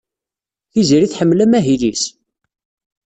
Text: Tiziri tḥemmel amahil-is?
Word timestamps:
Tiziri 0.71 1.07
tḥemmel 1.07 1.43
amahil-is? 1.45 2.03